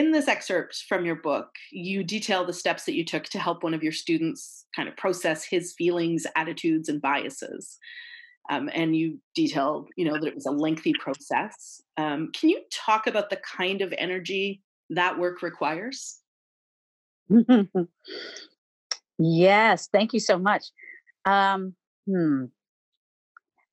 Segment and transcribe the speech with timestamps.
[0.00, 3.62] in this excerpt from your book, you detail the steps that you took to help
[3.62, 7.76] one of your students kind of process his feelings, attitudes, and biases.
[8.48, 11.82] Um, and you detail, you know, that it was a lengthy process.
[11.98, 16.20] Um, can you talk about the kind of energy that work requires?
[19.18, 20.64] yes, thank you so much.
[21.26, 21.74] Um,
[22.06, 22.46] hmm.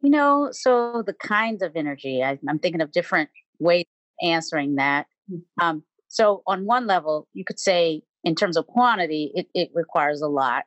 [0.02, 3.86] You know, so the kinds of energy, I, am thinking of different ways
[4.22, 5.08] of answering that.
[5.32, 5.42] Mm.
[5.60, 5.84] Um,
[6.18, 10.28] so, on one level, you could say, in terms of quantity, it, it requires a
[10.28, 10.64] lot,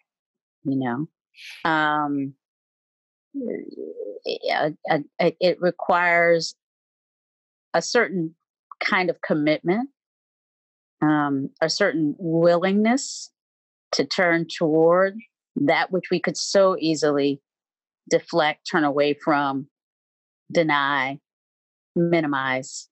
[0.63, 1.69] you know.
[1.69, 2.35] Um,
[4.25, 6.55] it, it requires
[7.75, 8.37] a certain
[8.79, 9.91] kind of commitment,
[11.03, 13.33] um, a certain willingness
[13.95, 15.17] to turn toward
[15.57, 17.41] that which we could so easily
[18.09, 19.67] deflect, turn away from,
[20.53, 21.19] deny,
[21.97, 22.89] minimize,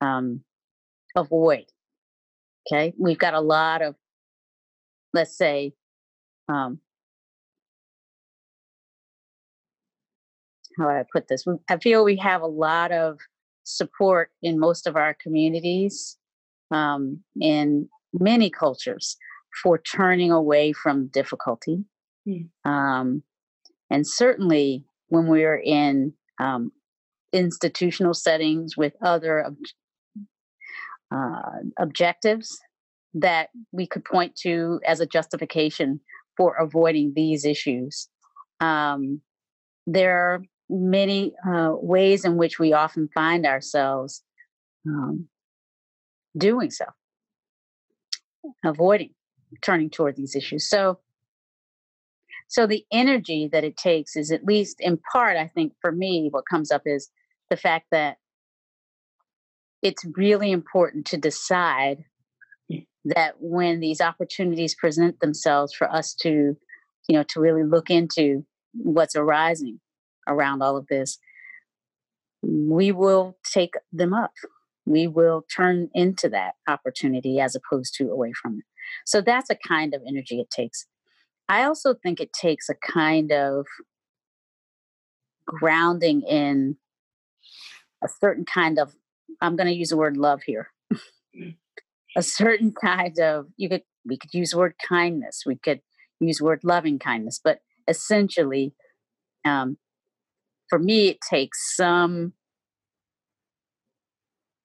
[0.00, 0.44] um,
[1.16, 1.64] avoid.
[2.66, 3.94] Okay, we've got a lot of,
[5.12, 5.72] let's say,
[6.48, 6.80] um,
[10.78, 11.44] how do I put this?
[11.68, 13.18] I feel we have a lot of
[13.64, 16.16] support in most of our communities,
[16.70, 19.16] um, in many cultures,
[19.62, 21.84] for turning away from difficulty.
[22.28, 22.48] Mm.
[22.64, 23.22] Um,
[23.90, 26.72] and certainly when we're in um,
[27.32, 29.44] institutional settings with other
[31.14, 32.58] uh, objectives
[33.14, 36.00] that we could point to as a justification
[36.36, 38.08] for avoiding these issues.
[38.60, 39.20] Um,
[39.86, 44.22] there are many uh, ways in which we often find ourselves
[44.86, 45.28] um,
[46.36, 46.84] doing so,
[48.64, 49.14] avoiding
[49.62, 50.68] turning toward these issues.
[50.68, 50.98] So,
[52.48, 56.28] so the energy that it takes is at least in part, I think, for me,
[56.30, 57.10] what comes up is
[57.48, 58.16] the fact that
[59.82, 62.04] it's really important to decide
[63.04, 66.56] that when these opportunities present themselves for us to,
[67.08, 68.44] you know, to really look into
[68.74, 69.80] what's arising
[70.28, 71.18] around all of this,
[72.42, 74.32] we will take them up.
[74.86, 78.64] We will turn into that opportunity as opposed to away from it.
[79.06, 80.86] So that's a kind of energy it takes.
[81.48, 83.66] I also think it takes a kind of
[85.46, 86.76] grounding in
[88.04, 88.94] a certain kind of,
[89.40, 90.68] I'm going to use the word love here.
[91.36, 91.56] Mm.
[92.16, 95.80] a certain kind of, you could, we could use the word kindness, we could
[96.20, 97.58] use the word loving kindness, but
[97.88, 98.74] essentially,
[99.44, 99.78] um,
[100.68, 102.32] for me, it takes some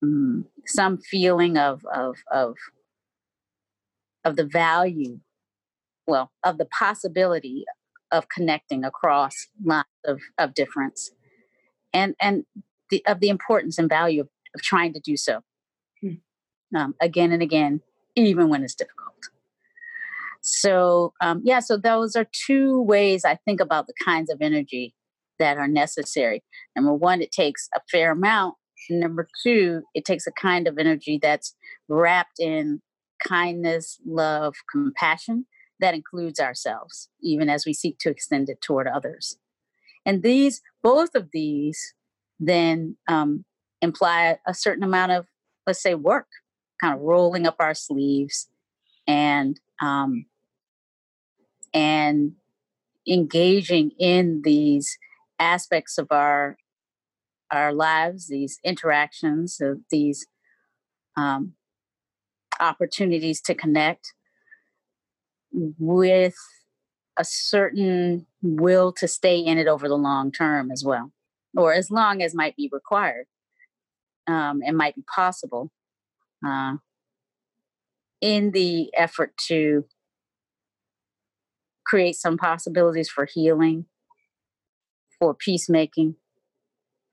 [0.03, 2.56] mm, some feeling of of of
[4.24, 5.19] of the value,
[6.08, 7.66] well, of the possibility
[8.12, 11.12] of connecting across lines of, of difference,
[11.91, 12.46] and and
[12.91, 15.42] the, of the importance and value of, of trying to do so
[16.02, 16.16] hmm.
[16.76, 17.82] um, again and again,
[18.16, 19.06] even when it's difficult.
[20.42, 24.94] So um, yeah, so those are two ways I think about the kinds of energy
[25.40, 26.44] that are necessary.
[26.76, 28.56] Number one, it takes a fair amount.
[28.90, 31.56] Number two, it takes a kind of energy that's
[31.88, 32.82] wrapped in
[33.28, 35.46] kindness, love, compassion
[35.80, 39.38] that includes ourselves, even as we seek to extend it toward others.
[40.06, 41.96] And these, both of these,
[42.40, 43.46] then um,
[43.85, 45.28] imply a certain amount of,
[45.66, 46.28] let's say, work,
[46.81, 48.50] kind of rolling up our sleeves
[49.07, 50.25] and um,
[51.73, 52.34] and
[53.07, 54.97] engaging in these
[55.40, 56.57] aspects of our
[57.51, 60.25] our lives, these interactions, of these
[61.16, 61.53] um,
[62.59, 64.13] opportunities to connect
[65.52, 66.35] with
[67.17, 71.12] a certain will to stay in it over the long term as well,
[71.56, 73.28] or as long as might be required
[74.28, 75.72] um, and might be possible
[76.46, 76.75] uh,
[78.22, 79.86] in the effort to
[81.86, 83.85] create some possibilities for healing
[85.19, 86.16] for peacemaking,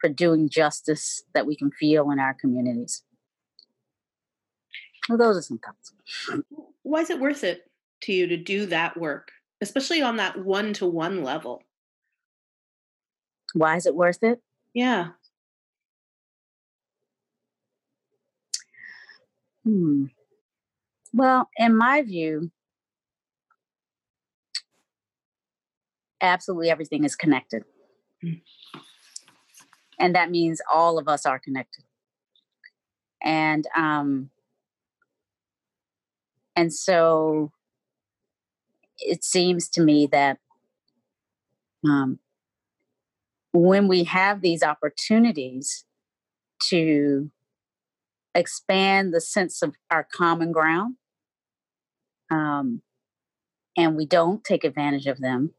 [0.00, 3.02] for doing justice that we can feel in our communities.
[5.08, 5.92] Well, those are some thoughts.
[6.82, 7.70] Why is it worth it
[8.02, 11.62] to you to do that work, especially on that one to one level?
[13.54, 14.40] Why is it worth it?
[14.75, 15.08] Yeah.
[19.64, 20.06] Hmm.
[21.12, 22.50] Well, in my view,
[26.20, 27.64] absolutely everything is connected.
[29.99, 31.85] And that means all of us are connected.
[33.23, 34.31] And um
[36.56, 37.53] and so
[38.99, 40.38] it seems to me that
[41.85, 42.19] um,
[43.53, 45.85] when we have these opportunities
[46.69, 47.31] to
[48.34, 50.96] expand the sense of our common ground
[52.31, 52.82] um,
[53.76, 55.52] and we don't take advantage of them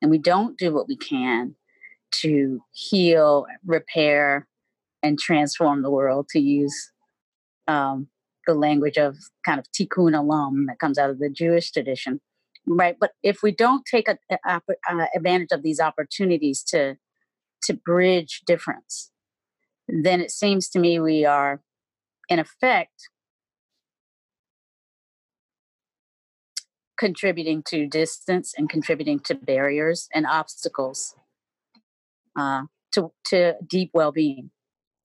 [0.00, 1.56] and we don't do what we can
[2.12, 4.46] to heal repair
[5.02, 6.92] and transform the world to use
[7.66, 8.08] um,
[8.46, 12.20] the language of kind of tikkun olam that comes out of the jewish tradition
[12.66, 12.96] right?
[12.98, 16.96] But if we don't take a, a, a, advantage of these opportunities to
[17.64, 19.10] to bridge difference
[19.88, 21.62] then it seems to me we are
[22.28, 23.08] in effect
[26.98, 31.14] contributing to distance and contributing to barriers and obstacles
[32.38, 32.62] uh,
[32.92, 34.50] to to deep well-being.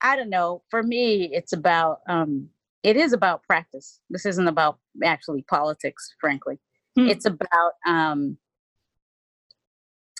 [0.01, 2.50] I don't know for me it's about um,
[2.83, 4.00] it is about practice.
[4.10, 6.60] This isn't about actually politics frankly.
[6.95, 7.07] Hmm.
[7.07, 8.38] It's about, um,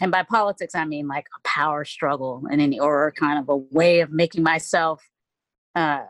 [0.02, 3.58] and by politics, I mean like a power struggle and any, or kind of a
[3.58, 5.04] way of making myself,
[5.76, 6.04] uh,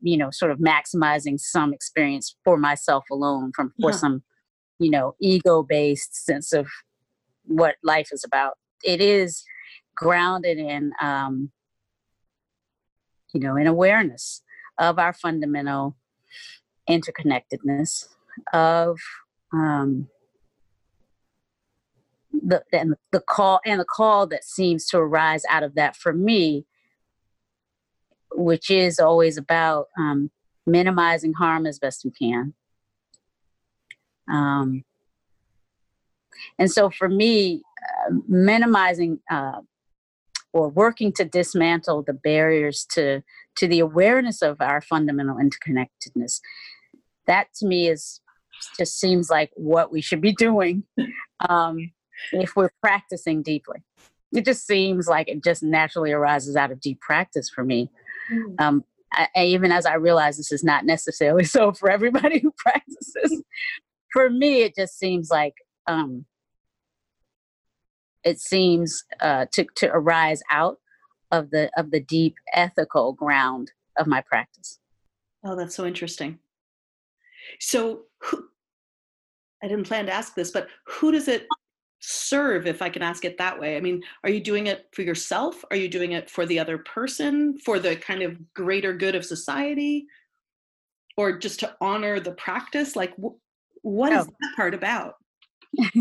[0.00, 3.96] you know, sort of maximizing some experience for myself alone from for yeah.
[3.96, 4.22] some,
[4.78, 6.66] you know, ego based sense of
[7.44, 8.58] what life is about.
[8.84, 9.44] It is
[9.94, 11.50] grounded in, um,
[13.32, 14.42] you know, in awareness
[14.78, 15.96] of our fundamental
[16.88, 18.06] interconnectedness
[18.52, 18.98] of
[19.52, 20.08] um,
[22.32, 26.12] the and the call and the call that seems to arise out of that for
[26.12, 26.64] me,
[28.32, 30.30] which is always about um,
[30.66, 32.54] minimizing harm as best we can.
[34.30, 34.84] Um,
[36.58, 39.60] and so for me, uh, minimizing uh,
[40.52, 43.22] or working to dismantle the barriers to
[43.56, 46.40] to the awareness of our fundamental interconnectedness,
[47.26, 48.20] that to me is
[48.76, 50.84] just seems like what we should be doing
[51.48, 51.92] um,
[52.32, 53.82] if we're practicing deeply.
[54.32, 57.90] It just seems like it just naturally arises out of deep practice for me.
[58.32, 58.60] Mm.
[58.60, 63.42] Um, I, even as I realize this is not necessarily so for everybody who practices,
[64.12, 65.54] for me, it just seems like
[65.86, 66.24] um,
[68.24, 70.78] it seems uh, to to arise out
[71.30, 74.78] of the of the deep ethical ground of my practice.
[75.44, 76.38] Oh, that's so interesting.
[77.60, 78.44] So, who,
[79.62, 81.46] I didn't plan to ask this, but who does it
[82.00, 83.76] serve, if I can ask it that way?
[83.76, 85.64] I mean, are you doing it for yourself?
[85.70, 89.24] Are you doing it for the other person, for the kind of greater good of
[89.24, 90.06] society?
[91.16, 92.94] Or just to honor the practice?
[92.94, 93.36] Like, wh-
[93.84, 94.20] what oh.
[94.20, 95.16] is that part about?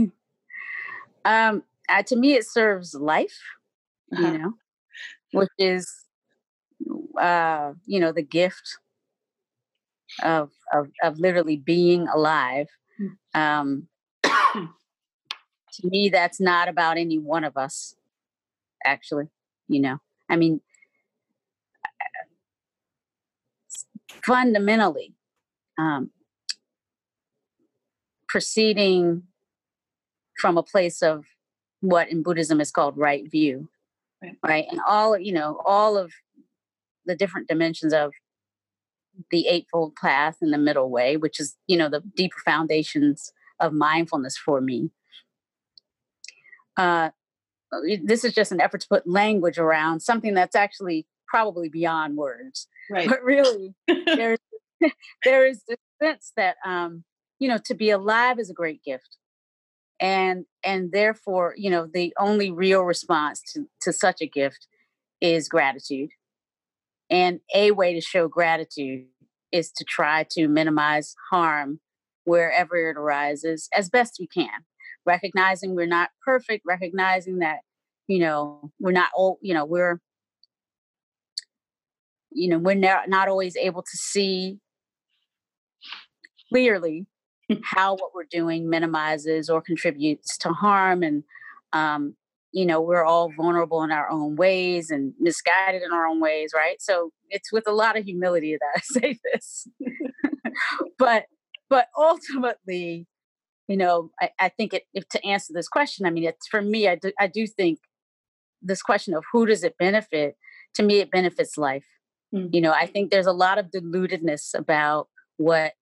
[1.25, 3.39] um, uh, to me, it serves life,
[4.13, 4.23] uh-huh.
[4.23, 4.53] you know,
[5.31, 5.91] which is,
[7.19, 8.77] uh, you know, the gift
[10.21, 12.67] of, of, of literally being alive.
[13.33, 13.39] Mm.
[13.39, 13.87] Um,
[15.77, 17.95] to me, that's not about any one of us,
[18.85, 19.25] actually.
[19.67, 19.97] You know,
[20.29, 20.61] I mean,
[24.09, 25.13] fundamentally,
[25.77, 26.11] um,
[28.27, 29.23] proceeding
[30.39, 31.25] from a place of
[31.81, 33.69] what in Buddhism is called right view,
[34.21, 34.37] right?
[34.43, 34.65] right?
[34.69, 36.11] And all, you know, all of
[37.05, 38.13] the different dimensions of
[39.31, 43.73] the Eightfold Path and the Middle Way, which is, you know, the deeper foundations of
[43.73, 44.91] mindfulness for me.
[46.77, 47.09] Uh,
[48.03, 52.67] this is just an effort to put language around something that's actually probably beyond words.
[52.89, 53.09] Right.
[53.09, 53.75] But really,
[54.05, 54.39] there's
[55.25, 57.03] there is this sense that um,
[57.37, 59.17] you know, to be alive is a great gift.
[59.99, 64.67] And and therefore, you know, the only real response to, to such a gift
[65.21, 66.11] is gratitude.
[67.09, 69.07] And a way to show gratitude
[69.51, 71.79] is to try to minimize harm
[72.25, 74.65] wherever it arises as best we can.
[75.07, 77.59] Recognizing we're not perfect, recognizing that,
[78.07, 79.99] you know, we're not all, you know, we're,
[82.31, 84.59] you know, we're not, not always able to see
[86.49, 87.07] clearly
[87.63, 91.23] how what we're doing minimizes or contributes to harm and
[91.73, 92.15] um,
[92.51, 96.51] you know we're all vulnerable in our own ways and misguided in our own ways
[96.55, 96.81] right?
[96.81, 99.67] So it's with a lot of humility that i say this.
[100.97, 101.25] But
[101.69, 103.05] but ultimately
[103.67, 106.61] you know i, I think it, if to answer this question i mean it's for
[106.61, 107.79] me I do, I do think
[108.61, 110.35] this question of who does it benefit
[110.75, 111.85] to me it benefits life
[112.33, 112.53] mm-hmm.
[112.53, 115.07] you know i think there's a lot of deludedness about
[115.37, 115.73] what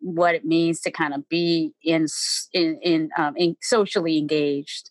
[0.00, 2.06] what it means to kind of be in
[2.52, 4.90] in in, um, in socially engaged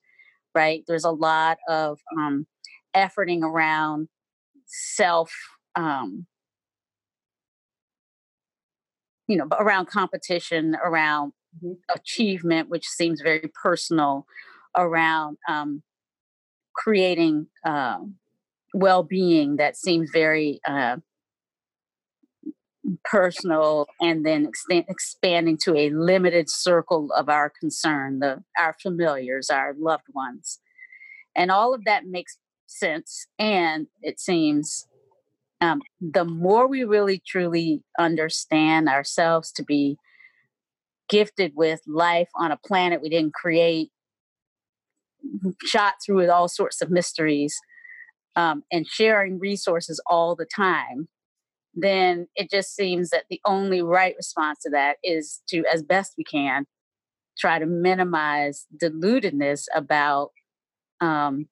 [0.54, 0.84] right?
[0.88, 2.46] There's a lot of um,
[2.96, 4.10] efforting around
[4.66, 5.32] self,
[5.76, 6.26] um,
[9.28, 11.74] you know, around competition, around mm-hmm.
[11.94, 14.26] achievement, which seems very personal,
[14.76, 15.84] around um,
[16.76, 18.00] creating uh,
[18.74, 20.98] well-being that seems very uh,
[23.04, 29.50] personal and then extend, expanding to a limited circle of our concern the our familiars
[29.50, 30.60] our loved ones
[31.36, 34.88] and all of that makes sense and it seems
[35.62, 39.98] um, the more we really truly understand ourselves to be
[41.12, 43.92] gifted with life on a planet we didn't create
[45.64, 47.56] shot through with all sorts of mysteries
[48.36, 51.08] um, and sharing resources all the time
[51.74, 56.14] then it just seems that the only right response to that is to, as best
[56.18, 56.66] we can,
[57.38, 60.32] try to minimize deludedness about,
[61.00, 61.48] um,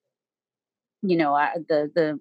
[1.02, 1.38] you know,
[1.70, 2.20] the the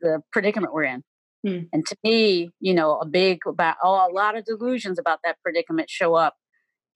[0.00, 1.04] the predicament we're in.
[1.46, 1.60] Hmm.
[1.72, 5.36] And to me, you know, a big about oh, a lot of delusions about that
[5.42, 6.34] predicament show up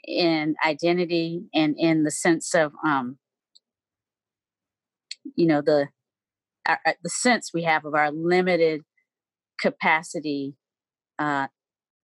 [0.06, 3.18] in identity and in the sense of, um,
[5.36, 5.88] you know, the
[6.66, 8.82] our, the sense we have of our limited
[9.60, 10.54] capacity
[11.18, 11.48] uh,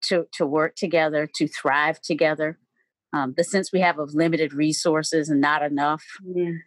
[0.04, 2.58] to to work together, to thrive together.
[3.12, 6.04] Um, the sense we have of limited resources and not enough.
[6.26, 6.58] Mm.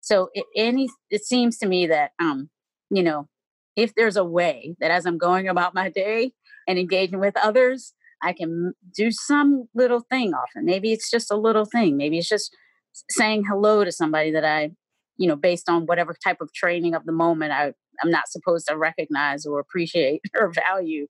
[0.00, 2.50] So it, any it seems to me that um,
[2.90, 3.28] you know
[3.76, 6.32] if there's a way that as I'm going about my day
[6.66, 7.92] and engaging with others,
[8.24, 10.64] I can do some little thing often.
[10.64, 11.96] Maybe it's just a little thing.
[11.96, 12.56] Maybe it's just
[13.10, 14.70] saying hello to somebody that I,
[15.18, 18.66] you know, based on whatever type of training of the moment I I'm not supposed
[18.68, 21.06] to recognize or appreciate or value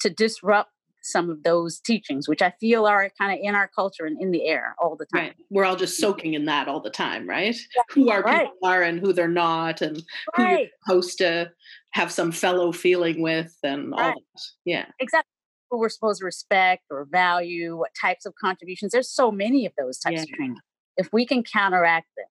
[0.00, 0.70] to disrupt
[1.02, 4.30] some of those teachings, which I feel are kind of in our culture and in
[4.30, 5.22] the air all the time.
[5.24, 5.36] Right.
[5.50, 6.12] We're all just mm-hmm.
[6.12, 7.54] soaking in that all the time, right?
[7.76, 7.82] Yeah.
[7.90, 8.46] Who our right.
[8.46, 10.02] people are and who they're not, and
[10.38, 10.46] right.
[10.46, 11.50] who you're supposed to
[11.90, 14.16] have some fellow feeling with, and all that.
[14.64, 14.86] Yeah.
[14.98, 15.33] Exactly.
[15.74, 18.92] Who we're supposed to respect or value, what types of contributions.
[18.92, 20.22] There's so many of those types yeah.
[20.22, 20.58] of training.
[20.96, 22.26] If we can counteract them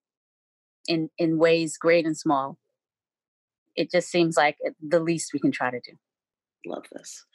[0.87, 2.57] in in ways great and small,
[3.75, 5.91] it just seems like the least we can try to do.
[6.65, 7.25] Love this.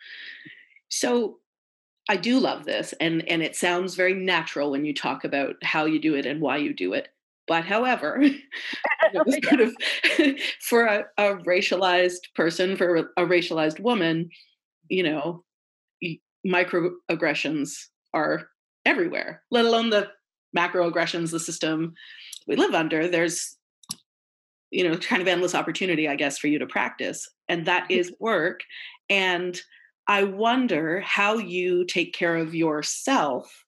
[0.89, 1.41] So
[2.09, 5.85] I do love this, and and it sounds very natural when you talk about how
[5.85, 7.09] you do it and why you do it.
[7.47, 8.25] But however,
[9.45, 9.77] sort of,
[10.61, 14.31] for a, a, racialized person, for a racialized woman,
[14.89, 15.45] you know,
[16.47, 17.75] microaggressions
[18.15, 18.49] are
[18.85, 19.43] everywhere.
[19.51, 20.09] Let alone the
[20.57, 21.95] macroaggressions, the system
[22.47, 23.09] we live under.
[23.09, 23.59] There's
[24.71, 28.09] you know kind of endless opportunity i guess for you to practice and that mm-hmm.
[28.21, 28.61] work
[29.09, 29.61] and
[30.07, 33.65] i wonder how you take care of yourself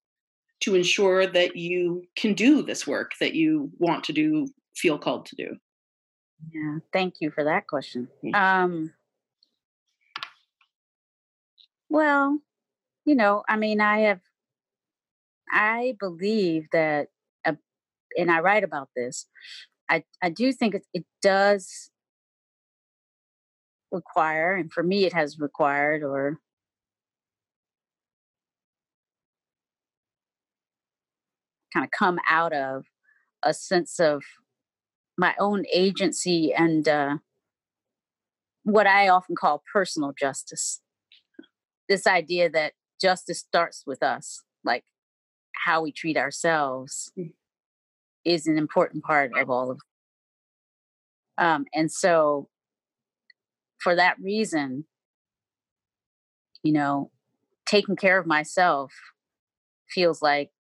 [0.61, 4.47] to ensure that you can do this work that you want to do
[4.77, 5.57] feel called to do
[6.53, 8.93] yeah thank you for that question um
[11.89, 12.39] well
[13.11, 14.21] you know i mean i have
[15.53, 17.09] i believe that
[17.45, 17.53] uh,
[18.17, 19.27] and i write about this
[19.91, 21.91] I, I do think it, it does
[23.91, 26.39] require, and for me, it has required or
[31.75, 32.85] kind of come out of
[33.43, 34.23] a sense of
[35.19, 37.17] my own agency and uh,
[38.63, 40.81] what I often call personal justice.
[41.89, 44.85] This idea that justice starts with us, like
[45.65, 47.31] how we treat ourselves, mm
[48.25, 49.81] is an important part of all of
[51.39, 52.49] um, and so
[53.79, 54.85] for that reason
[56.63, 57.11] you know
[57.67, 58.93] taking care of myself
[59.89, 60.51] feels like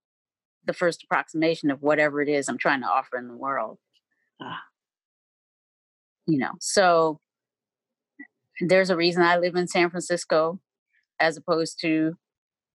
[0.64, 3.78] the first approximation of whatever it is i'm trying to offer in the world
[4.42, 4.60] ah.
[6.26, 7.20] you know so
[8.60, 10.58] there's a reason i live in san francisco
[11.18, 12.14] as opposed to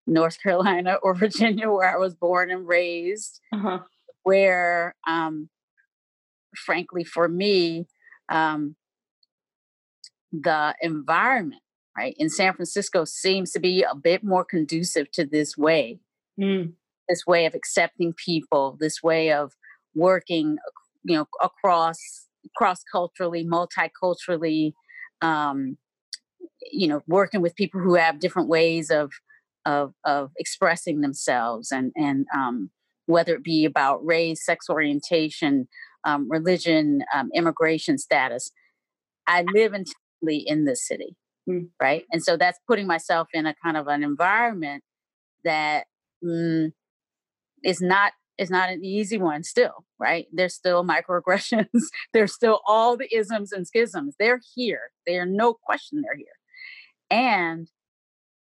[0.08, 3.80] north carolina or virginia where i was born and raised uh-huh.
[4.24, 5.50] where um,
[6.56, 7.86] frankly for me
[8.30, 8.76] um,
[10.32, 11.62] the environment
[11.98, 12.16] right?
[12.18, 16.00] In san francisco seems to be a bit more conducive to this way.
[16.38, 16.74] Mm.
[17.08, 19.54] this way of accepting people this way of
[19.96, 20.58] working
[21.06, 21.98] you know across
[22.58, 24.74] cross culturally multiculturally
[25.22, 25.78] um,
[26.72, 29.12] you know working with people who have different ways of
[29.66, 32.70] of of expressing themselves and and um,
[33.06, 35.68] whether it be about race, sex orientation,
[36.06, 38.52] um, religion, um, immigration status.
[39.28, 41.16] I live entirely in this city,
[41.50, 41.68] mm.
[41.82, 42.04] right?
[42.12, 44.84] And so that's putting myself in a kind of an environment
[45.44, 45.86] that
[46.24, 46.72] mm,
[47.64, 50.28] is not is not an easy one still, right?
[50.34, 51.68] There's still microaggressions.
[52.14, 54.16] There's still all the isms and schisms.
[54.20, 54.92] They're here.
[55.08, 56.28] They are no question they're here.
[57.10, 57.70] And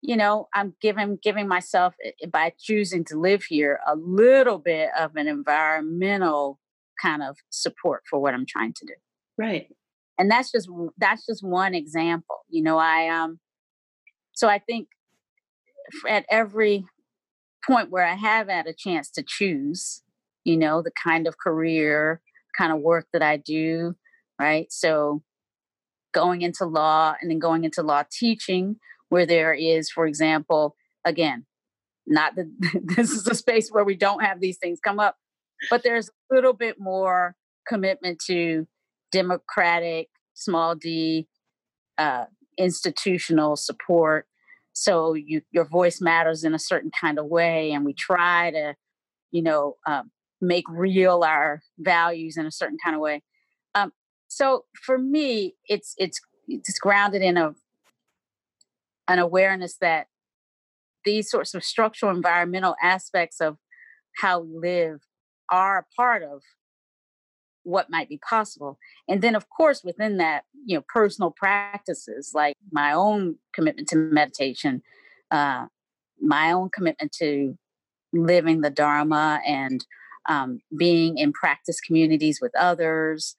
[0.03, 4.59] you know i'm giving giving myself eh, eh, by choosing to live here a little
[4.59, 6.59] bit of an environmental
[7.01, 8.95] kind of support for what i'm trying to do
[9.39, 9.69] right
[10.19, 10.69] and that's just
[10.99, 13.39] that's just one example you know i um
[14.33, 14.89] so I think
[16.09, 16.85] at every
[17.67, 20.03] point where I have had a chance to choose,
[20.45, 22.21] you know, the kind of career,
[22.57, 23.95] kind of work that I do,
[24.41, 24.67] right?
[24.73, 25.23] So
[26.13, 28.77] going into law and then going into law teaching,
[29.13, 31.45] where there is, for example, again,
[32.07, 32.47] not that
[32.97, 35.17] this is a space where we don't have these things come up,
[35.69, 37.37] but there's a little bit more
[37.69, 38.67] commitment to
[39.11, 41.29] democratic, small d,
[41.99, 42.25] uh,
[42.57, 44.29] institutional support.
[44.73, 48.75] So you, your voice matters in a certain kind of way, and we try to,
[49.31, 53.23] you know, um, make real our values in a certain kind of way.
[53.75, 53.93] Um,
[54.29, 57.55] so for me, it's it's it's grounded in a
[59.13, 60.07] an awareness that
[61.05, 63.59] these sorts of structural environmental aspects of
[64.17, 65.01] how we live
[65.51, 66.41] are a part of
[67.65, 68.79] what might be possible.
[69.09, 73.97] And then of course within that you know personal practices like my own commitment to
[73.97, 74.83] meditation
[75.31, 75.67] uh,
[76.21, 77.57] my own commitment to
[78.13, 79.85] living the dharma and
[80.29, 83.35] um, being in practice communities with others.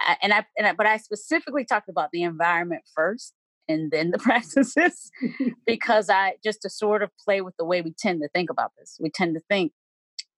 [0.00, 3.32] I, and I, and I but i specifically talked about the environment first
[3.68, 5.10] and then the practices
[5.66, 8.72] because i just to sort of play with the way we tend to think about
[8.78, 8.96] this.
[9.00, 9.72] We tend to think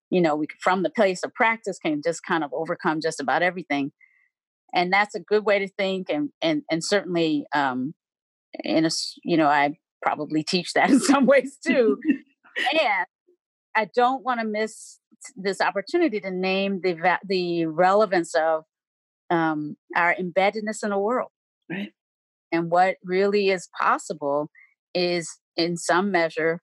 [0.09, 3.41] you know we from the place of practice can just kind of overcome just about
[3.41, 3.91] everything
[4.73, 7.93] and that's a good way to think and and and certainly um
[8.63, 8.89] in a
[9.23, 11.97] you know i probably teach that in some ways too
[12.71, 13.05] and
[13.75, 14.99] i don't want to miss
[15.35, 18.63] this opportunity to name the the relevance of
[19.31, 21.31] um our embeddedness in the world.
[21.69, 21.91] Right
[22.55, 24.49] and what really is possible
[24.93, 26.61] is in some measure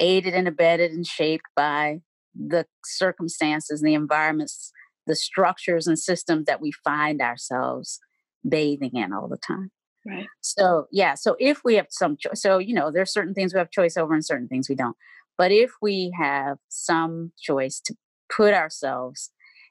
[0.00, 1.98] aided and abetted and shaped by
[2.34, 4.72] the circumstances, the environments,
[5.06, 8.00] the structures and systems that we find ourselves
[8.48, 9.70] bathing in all the time.
[10.06, 10.26] Right.
[10.40, 11.14] So, yeah.
[11.14, 13.96] So, if we have some choice, so, you know, there's certain things we have choice
[13.96, 14.96] over and certain things we don't.
[15.38, 17.94] But if we have some choice to
[18.34, 19.30] put ourselves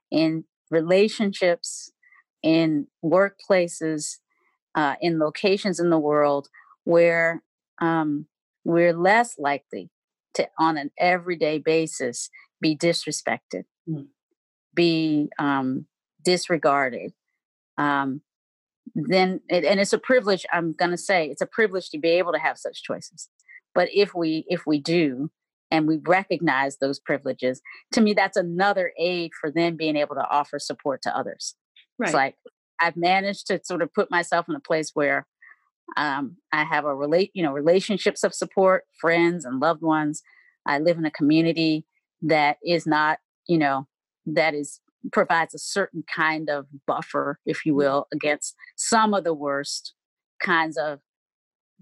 [0.09, 1.91] in relationships,
[2.41, 4.17] in workplaces,
[4.75, 6.47] uh, in locations in the world
[6.83, 7.43] where
[7.79, 8.25] um,
[8.63, 9.89] we're less likely
[10.35, 12.29] to, on an everyday basis,
[12.61, 14.07] be disrespected, mm.
[14.73, 15.85] be um,
[16.23, 17.11] disregarded,
[17.77, 18.21] um,
[18.95, 20.45] then it, and it's a privilege.
[20.51, 23.29] I'm going to say it's a privilege to be able to have such choices.
[23.73, 25.31] But if we if we do,
[25.69, 27.61] and we recognize those privileges,
[27.93, 31.55] to me that's another aid for them being able to offer support to others.
[31.97, 32.07] Right.
[32.07, 32.35] It's like
[32.81, 35.27] I've managed to sort of put myself in a place where
[35.97, 40.21] um, I have a relate, you know, relationships of support, friends and loved ones.
[40.65, 41.85] I live in a community
[42.21, 43.87] that is not, you know,
[44.25, 44.79] that is
[45.11, 47.79] provides a certain kind of buffer, if you mm-hmm.
[47.79, 49.93] will, against some of the worst
[50.41, 50.99] kinds of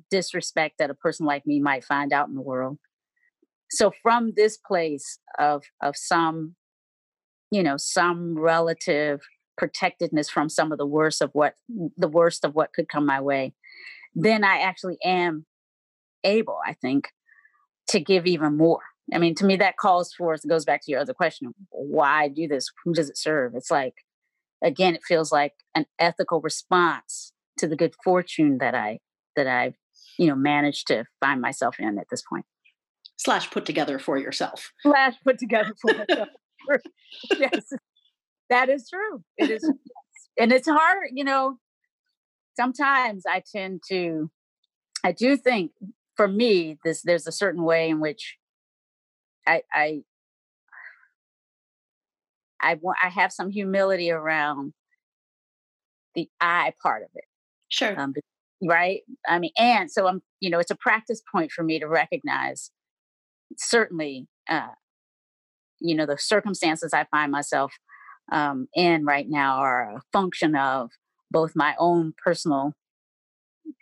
[0.10, 2.78] disrespect that a person like me might find out in the world.
[3.72, 6.56] So from this place of of some,
[7.52, 9.20] you know, some relative
[9.60, 11.56] protectedness from some of the worst of what
[11.98, 13.54] the worst of what could come my way,
[14.16, 15.46] then I actually am
[16.24, 17.10] able, I think,
[17.90, 18.82] to give even more.
[19.14, 22.30] I mean, to me, that calls for it goes back to your other question why
[22.30, 22.72] do this?
[22.84, 23.54] Who does it serve?
[23.56, 23.96] It's like,
[24.64, 29.00] again, it feels like an ethical response to the good fortune that I
[29.36, 29.76] that I've
[30.18, 32.46] you know managed to find myself in at this point.
[33.18, 34.72] Slash put together for yourself.
[34.82, 36.30] Slash put together for myself.
[37.38, 37.74] yes,
[38.50, 39.24] that is true.
[39.38, 39.72] It is,
[40.40, 41.10] and it's hard.
[41.14, 41.58] You know,
[42.56, 44.30] sometimes I tend to,
[45.04, 45.72] I do think
[46.16, 48.38] for me, this there's a certain way in which
[49.48, 50.02] I I
[52.62, 54.74] I want I have some humility around
[56.16, 57.26] the I part of it.
[57.70, 58.00] Sure.
[58.00, 58.14] Um,
[58.62, 59.02] right.
[59.28, 62.72] I mean, and so I'm, you know, it's a practice point for me to recognize
[63.58, 64.68] certainly, uh,
[65.80, 67.74] you know, the circumstances I find myself
[68.32, 70.92] um, in right now are a function of
[71.32, 72.74] both my own personal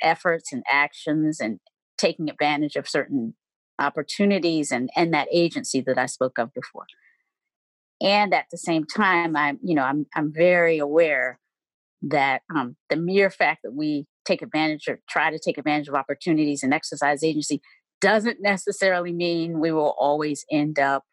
[0.02, 1.60] efforts and actions and
[1.98, 3.36] taking advantage of certain
[3.80, 6.86] opportunities and and that agency that I spoke of before.
[8.02, 11.40] And at the same time, I'm you know I'm I'm very aware
[12.04, 15.96] that um, the mere fact that we take advantage or try to take advantage of
[15.96, 17.62] opportunities and exercise agency
[18.02, 21.04] doesn't necessarily mean we will always end up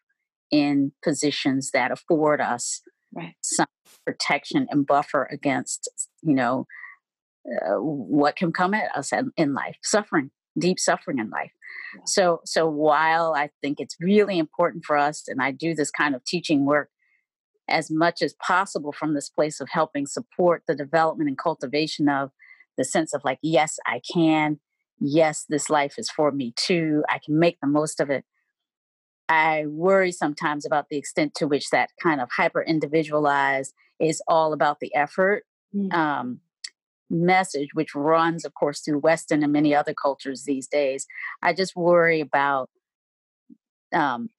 [0.51, 2.81] in positions that afford us
[3.15, 3.35] right.
[3.41, 3.67] some
[4.05, 5.89] protection and buffer against
[6.21, 6.65] you know
[7.47, 11.51] uh, what can come at us in life suffering deep suffering in life
[12.05, 16.15] so, so while I think it's really important for us, and I do this kind
[16.15, 16.89] of teaching work
[17.67, 22.31] as much as possible from this place of helping support the development and cultivation of
[22.77, 24.59] the sense of like, yes, I can,
[24.99, 27.03] yes, this life is for me too.
[27.09, 28.25] I can make the most of it.
[29.27, 34.53] I worry sometimes about the extent to which that kind of hyper individualized is all
[34.53, 35.91] about the effort mm.
[35.93, 36.39] um,
[37.09, 41.07] message, which runs, of course, through Western and many other cultures these days.
[41.41, 42.69] I just worry about
[43.93, 44.29] um,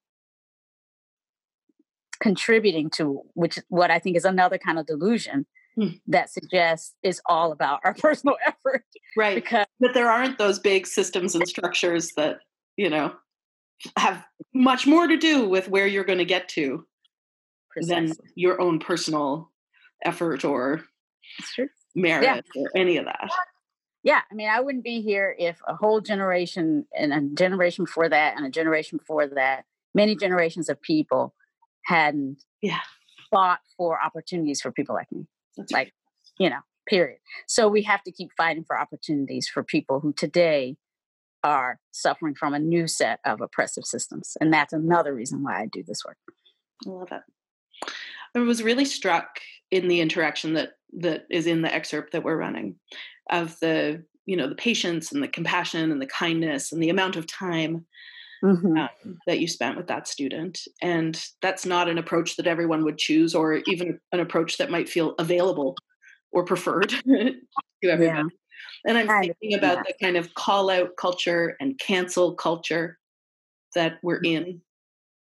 [2.20, 5.46] contributing to which what I think is another kind of delusion
[5.79, 6.01] mm.
[6.07, 8.85] that suggests is all about our personal effort.
[9.16, 9.37] Right.
[9.37, 12.40] Because but there aren't those big systems and structures that,
[12.77, 13.14] you know,
[13.97, 16.87] have much more to do with where you're going to get to
[17.71, 18.07] Precisely.
[18.07, 19.51] than your own personal
[20.05, 20.85] effort or
[21.95, 22.41] merit yeah.
[22.57, 23.29] or any of that.
[24.03, 28.09] Yeah, I mean, I wouldn't be here if a whole generation and a generation before
[28.09, 31.35] that and a generation before that, many generations of people
[31.85, 32.79] hadn't yeah.
[33.31, 35.27] fought for opportunities for people like me.
[35.57, 35.93] That's like, right.
[36.39, 37.19] you know, period.
[37.49, 40.77] So we have to keep fighting for opportunities for people who today
[41.46, 44.37] are suffering from a new set of oppressive systems.
[44.40, 46.16] And that's another reason why I do this work.
[46.85, 47.92] I love it.
[48.35, 49.38] I was really struck
[49.70, 52.76] in the interaction that that is in the excerpt that we're running
[53.30, 57.16] of the you know the patience and the compassion and the kindness and the amount
[57.16, 57.85] of time
[58.44, 58.76] mm-hmm.
[58.76, 62.98] um, that you spent with that student and that's not an approach that everyone would
[62.98, 65.74] choose or even an approach that might feel available
[66.30, 68.30] or preferred to everyone.
[68.87, 72.99] And I'm thinking about the kind of call out culture and cancel culture
[73.75, 74.49] that we're mm-hmm.
[74.49, 74.55] in.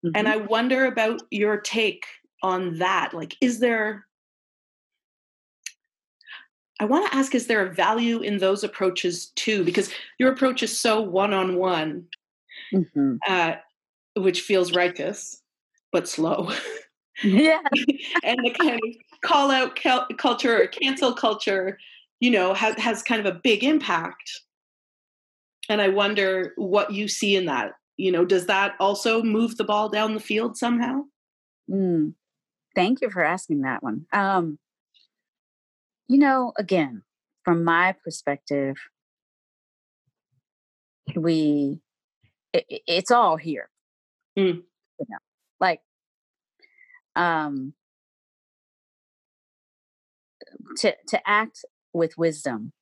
[0.06, 0.10] Mm-hmm.
[0.16, 2.06] And I wonder about your take
[2.44, 3.14] on that.
[3.14, 4.06] Like, is there,
[6.80, 9.64] I want to ask, is there a value in those approaches too?
[9.64, 12.06] Because your approach is so one on one,
[14.16, 15.42] which feels righteous,
[15.92, 16.52] but slow.
[17.24, 17.62] Yeah.
[18.24, 19.80] and the kind of call out
[20.18, 21.78] culture or cancel culture
[22.20, 24.42] you know, has, has kind of a big impact.
[25.70, 27.74] And I wonder what you see in that.
[27.98, 31.04] You know, does that also move the ball down the field somehow?
[31.70, 32.14] Mm,
[32.76, 34.06] thank you for asking that one.
[34.12, 34.60] Um,
[36.08, 37.04] you know, again,
[37.44, 38.76] from my perspective,
[41.16, 41.80] we
[42.54, 43.70] it, it's all here.
[44.38, 44.64] Mm.
[45.00, 45.18] You know,
[45.60, 45.82] like
[47.16, 47.74] um
[50.78, 51.64] to to act
[51.96, 52.74] with wisdom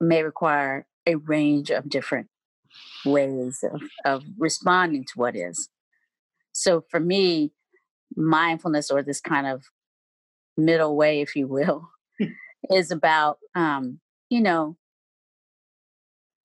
[0.00, 2.28] may require a range of different
[3.04, 5.68] ways of, of responding to what is.
[6.52, 7.52] So for me,
[8.16, 9.64] mindfulness or this kind of
[10.56, 11.90] middle way, if you will,
[12.70, 14.76] is about, um, you know,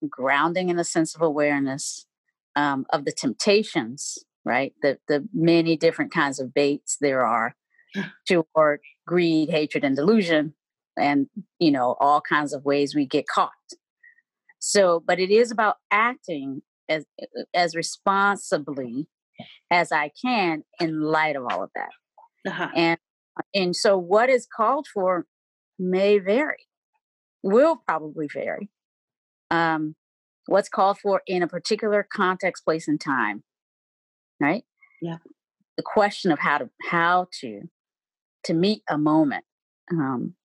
[0.10, 2.06] grounding in a sense of awareness
[2.56, 4.74] um, of the temptations, right?
[4.82, 7.56] The, the many different kinds of baits there are
[8.28, 10.54] toward greed, hatred, and delusion
[10.98, 11.28] and
[11.60, 13.52] you know all kinds of ways we get caught.
[14.60, 17.06] So but it is about acting as
[17.54, 19.08] as responsibly
[19.72, 21.90] as i can in light of all of that.
[22.48, 22.70] Uh-huh.
[22.76, 23.00] and
[23.54, 25.26] and so what is called for
[25.80, 26.68] may vary
[27.44, 28.70] will probably vary.
[29.52, 29.96] Um
[30.48, 33.44] what's called for in a particular context place and time
[34.40, 34.64] right?
[35.02, 35.18] Yeah.
[35.78, 37.62] The question of how to how to
[38.46, 39.44] to meet a moment
[39.92, 40.36] um,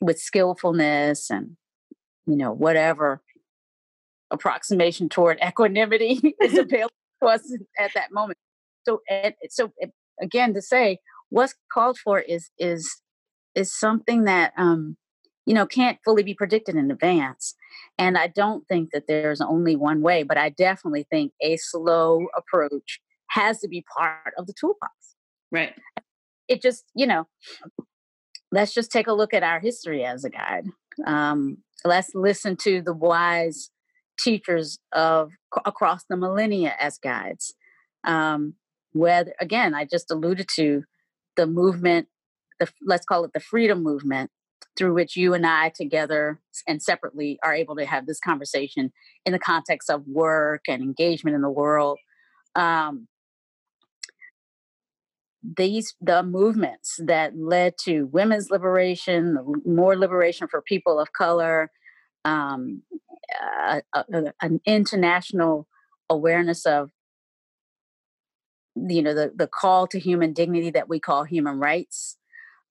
[0.00, 1.56] with skillfulness and
[2.26, 3.22] you know whatever
[4.30, 8.38] approximation toward equanimity is available to us at that moment.
[8.86, 9.72] So and so
[10.20, 10.98] again to say
[11.30, 13.00] what's called for is is
[13.54, 14.96] is something that um
[15.46, 17.54] you know can't fully be predicted in advance.
[17.98, 22.26] And i don't think that there's only one way but i definitely think a slow
[22.36, 24.92] approach has to be part of the toolbox.
[25.50, 25.74] Right.
[26.48, 27.26] It just you know
[28.54, 30.66] let's just take a look at our history as a guide.
[31.06, 33.70] Um, let's listen to the wise
[34.18, 35.32] teachers of
[35.64, 37.54] across the millennia as guides.
[38.04, 38.54] Um,
[38.92, 40.84] whether again, I just alluded to
[41.36, 42.06] the movement,
[42.60, 44.30] the let's call it the freedom movement,
[44.76, 48.92] through which you and I together and separately are able to have this conversation
[49.26, 51.98] in the context of work and engagement in the world.
[52.54, 53.08] Um,
[55.56, 61.70] these the movements that led to women's liberation, more liberation for people of color,
[62.24, 62.82] um,
[63.40, 64.04] a, a,
[64.40, 65.66] an international
[66.08, 66.90] awareness of
[68.76, 72.16] you know the the call to human dignity that we call human rights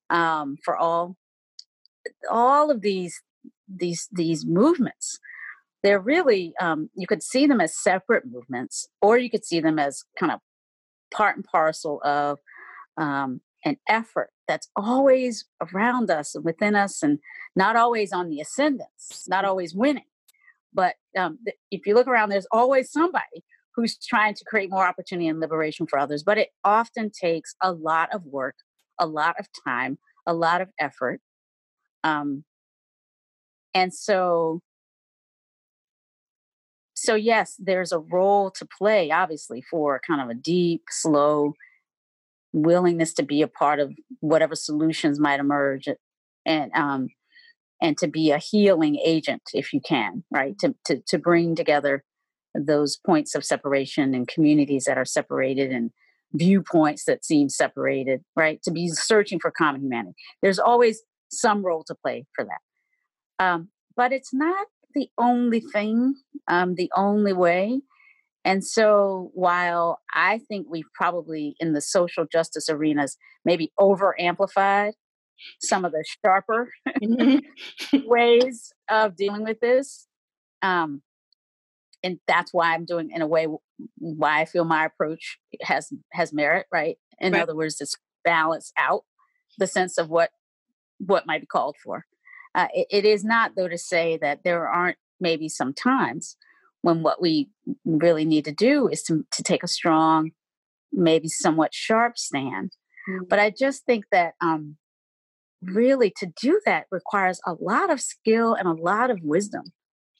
[0.10, 1.16] um, for all.
[2.30, 3.22] All of these
[3.68, 5.20] these these movements
[5.84, 9.78] they're really um, you could see them as separate movements or you could see them
[9.78, 10.40] as kind of
[11.14, 12.40] part and parcel of
[12.98, 17.20] um, an effort that's always around us and within us and
[17.56, 20.06] not always on the ascendance not always winning.
[20.74, 21.40] But um,
[21.72, 23.44] if you look around there's always somebody
[23.76, 27.72] who's trying to create more opportunity and liberation for others but it often takes a
[27.72, 28.56] lot of work
[29.00, 31.20] a lot of time a lot of effort
[32.04, 32.44] um,
[33.74, 34.62] and so
[36.94, 41.54] so yes there's a role to play obviously for kind of a deep slow
[42.54, 45.88] willingness to be a part of whatever solutions might emerge
[46.46, 47.08] and um
[47.82, 50.58] and to be a healing agent if you can right?
[50.60, 52.04] To to, to bring together
[52.56, 55.92] those points of separation and communities that are separated and
[56.34, 58.62] viewpoints that seem separated right?
[58.64, 60.16] To be searching for common humanity.
[60.42, 63.44] There's always some role to play for that.
[63.44, 66.16] Um, but it's not the only thing
[66.48, 67.82] um, the only way
[68.46, 74.94] and so while I think we've probably in the social justice arenas maybe over amplified
[75.60, 77.98] some of the sharper mm-hmm.
[78.06, 80.08] ways of dealing with this,
[80.62, 81.02] um,
[82.04, 83.48] and that's why I'm doing in a way
[83.98, 86.98] why I feel my approach has has merit, right?
[87.20, 87.42] In right.
[87.42, 89.04] other words, it's balance out
[89.58, 90.32] the sense of what
[91.00, 92.06] what might be called for.
[92.56, 96.36] Uh, it, it is not though to say that there aren't maybe some times
[96.84, 97.50] when what we
[97.86, 100.32] really need to do is to, to take a strong,
[100.92, 102.74] maybe somewhat sharp stand.
[103.10, 103.24] Mm-hmm.
[103.30, 104.76] But I just think that um,
[105.62, 109.64] really to do that requires a lot of skill and a lot of wisdom.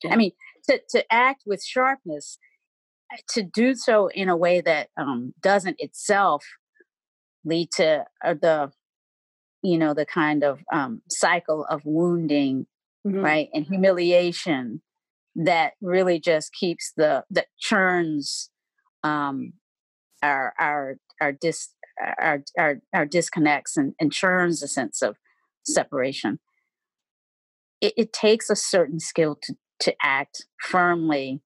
[0.04, 0.14] Yeah.
[0.14, 0.32] I mean,
[0.70, 2.38] to, to act with sharpness,
[3.12, 6.46] eh, to do so in a way that um, doesn't itself
[7.44, 8.72] lead to uh, the
[9.62, 12.68] you know the kind of um, cycle of wounding
[13.06, 13.20] mm-hmm.
[13.20, 14.82] right and humiliation
[15.36, 18.50] that really just keeps the that churns
[19.04, 19.54] um,
[20.22, 21.70] our our our dis
[22.22, 25.18] our our, our disconnects and, and churns a sense of
[25.66, 26.40] separation.
[27.82, 31.42] It, it takes a certain skill to to act firmly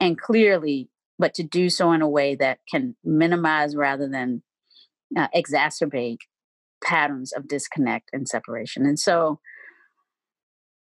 [0.00, 4.42] and clearly, but to do so in a way that can minimize rather than
[5.16, 6.18] uh, exacerbate
[6.82, 8.86] patterns of disconnect and separation.
[8.86, 9.40] And so,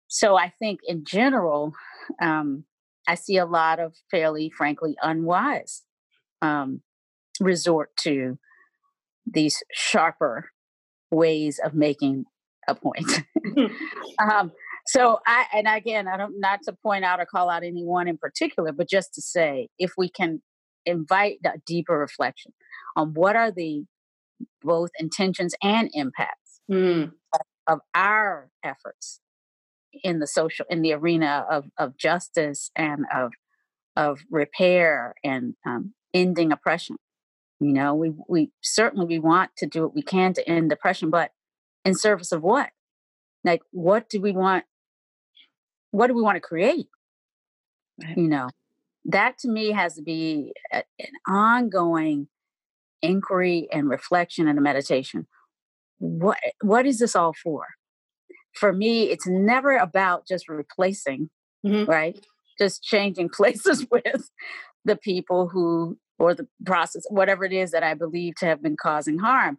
[0.08, 1.74] so I think in general,
[2.22, 2.66] um,
[3.08, 5.84] I see a lot of fairly, frankly, unwise
[6.42, 6.82] um,
[7.40, 8.38] resort to
[9.26, 10.50] these sharper
[11.12, 12.26] ways of making
[12.68, 13.24] a point.
[14.20, 14.52] um,
[14.88, 18.18] so I, and again, I don't not to point out or call out anyone in
[18.18, 20.42] particular, but just to say, if we can
[20.86, 22.54] invite a deeper reflection
[22.96, 23.86] on what are the
[24.62, 27.12] both intentions and impacts mm.
[27.34, 29.20] of, of our efforts
[30.04, 33.32] in the social in the arena of of justice and of
[33.96, 36.98] of repair and um, ending oppression.
[37.60, 41.10] You know, we we certainly we want to do what we can to end oppression,
[41.10, 41.32] but
[41.84, 42.70] in service of what?
[43.44, 44.66] Like, what do we want?
[45.92, 46.88] What do we want to create?
[48.04, 48.18] Right.
[48.18, 48.50] You know,
[49.06, 52.28] that to me has to be a, an ongoing
[53.02, 55.28] inquiry and reflection and a meditation.
[56.00, 57.66] What what is this all for?
[58.56, 61.30] For me, it's never about just replacing,
[61.66, 61.90] mm-hmm.
[61.90, 62.20] right?
[62.60, 64.30] Just changing places with
[64.86, 68.78] the people who, or the process, whatever it is that I believe to have been
[68.78, 69.58] causing harm.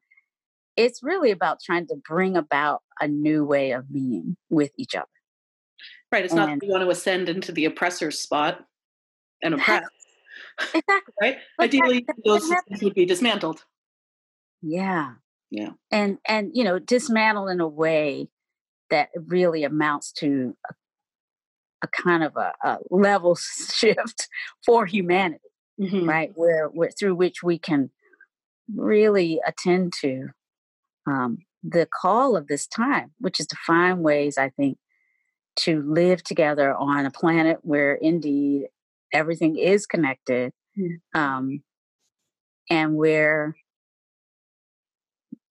[0.77, 5.07] It's really about trying to bring about a new way of being with each other.
[6.13, 6.25] Right.
[6.25, 8.65] It's and, not that you want to ascend into the oppressor's spot
[9.43, 9.85] and oppress.
[10.75, 11.15] Exactly.
[11.23, 11.39] right?
[11.57, 13.65] But Ideally, that, those systems would be dismantled.
[14.63, 15.15] Yeah.
[15.51, 15.71] Yeah.
[15.91, 18.29] And and you know, dismantle in a way
[18.91, 20.75] that really amounts to a,
[21.85, 23.37] a kind of a, a, level
[23.73, 24.29] shift
[24.65, 25.41] for humanity,
[25.81, 26.09] mm-hmm.
[26.09, 26.33] right?
[26.35, 27.91] Where, where through which we can
[28.75, 30.29] really attend to
[31.07, 34.79] um, the call of this time, which is to find ways, I think,
[35.61, 38.67] to live together on a planet where indeed
[39.13, 41.19] everything is connected, mm-hmm.
[41.19, 41.63] um,
[42.69, 43.55] and where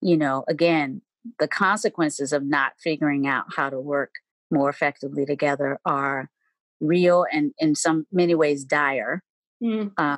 [0.05, 1.01] you know, again,
[1.39, 4.11] the consequences of not figuring out how to work
[4.51, 6.29] more effectively together are
[6.79, 9.23] real and in some many ways dire.
[9.63, 9.91] Mm.
[9.97, 10.17] Uh,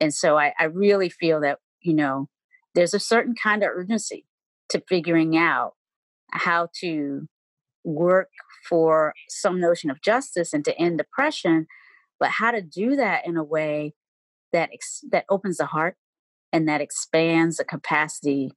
[0.00, 2.28] and so I, I really feel that, you know,
[2.74, 4.24] there's a certain kind of urgency
[4.70, 5.72] to figuring out
[6.30, 7.26] how to
[7.84, 8.28] work
[8.68, 11.66] for some notion of justice and to end oppression,
[12.18, 13.92] but how to do that in a way
[14.52, 15.96] that ex- that opens the heart
[16.52, 18.52] and that expands the capacity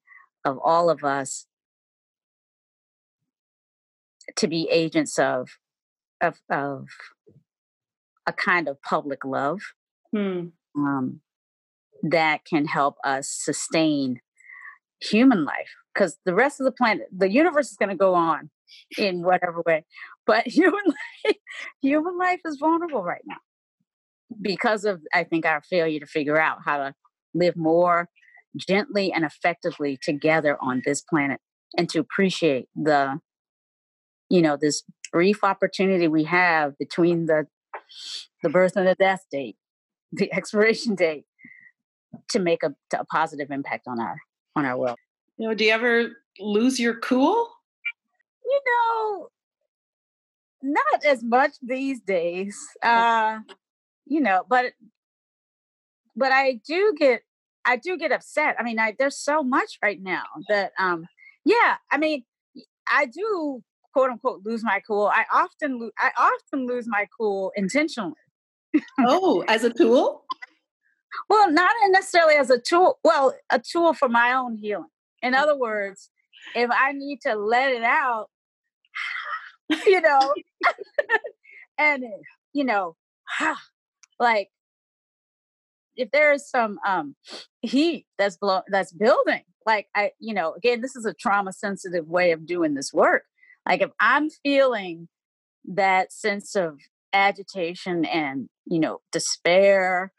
[0.46, 1.48] of all of us
[4.38, 5.50] to be agents of
[6.22, 6.88] of of
[8.26, 9.60] a kind of public love
[10.12, 10.48] hmm.
[10.78, 11.22] um,
[12.02, 14.20] that can help us sustain
[15.00, 18.50] human life because the rest of the planet, the universe is going to go on
[18.98, 19.86] in whatever way,
[20.26, 20.84] but human
[21.26, 21.36] life,
[21.82, 23.38] human life is vulnerable right now
[24.42, 26.94] because of I think our failure to figure out how to
[27.34, 28.10] live more
[28.56, 31.40] gently and effectively together on this planet
[31.78, 33.20] and to appreciate the
[34.30, 37.46] you know this brief opportunity we have between the
[38.44, 39.58] the birth and the death date
[40.12, 41.26] the expiration date
[42.30, 44.18] to make a, a positive impact on our
[44.56, 44.98] on our world.
[45.38, 47.50] You know do you ever lose your cool?
[48.46, 49.30] You know
[50.66, 53.40] not as much these days uh
[54.06, 54.74] you know but
[56.16, 57.22] but i do get
[57.66, 61.06] i do get upset i mean I, there's so much right now that um
[61.44, 62.24] yeah i mean
[62.92, 67.52] i do quote unquote lose my cool i often lo- i often lose my cool
[67.56, 68.14] intentionally.
[69.00, 70.26] Oh as a tool?
[71.30, 74.90] Well not necessarily as a tool well a tool for my own healing.
[75.22, 75.38] In mm.
[75.38, 76.10] other words
[76.54, 78.30] if i need to let it out
[79.86, 80.34] you know
[81.78, 82.04] and
[82.54, 82.96] you know
[84.20, 84.50] like
[85.96, 87.16] if there is some um
[87.62, 92.08] heat that's blow that's building like i you know again this is a trauma sensitive
[92.08, 93.24] way of doing this work.
[93.68, 95.08] Like if i'm feeling
[95.68, 96.80] that sense of
[97.14, 100.12] agitation and you know despair